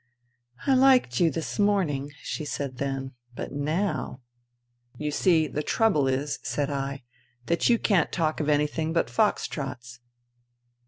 "I 0.65 0.73
liked 0.73 1.19
you 1.19 1.29
this 1.29 1.59
morning," 1.59 2.11
she 2.23 2.43
said 2.43 2.77
then." 2.79 3.11
But 3.37 3.51
now!"" 3.51 4.21
You 4.97 5.11
see, 5.11 5.45
the 5.45 5.61
trouble 5.61 6.07
is," 6.07 6.39
said 6.41 6.71
I," 6.71 7.03
that 7.45 7.69
you 7.69 7.77
can't 7.77 8.11
talk 8.11 8.39
of 8.39 8.49
anything 8.49 8.93
but 8.93 9.11
fox 9.11 9.47
trots." 9.47 9.99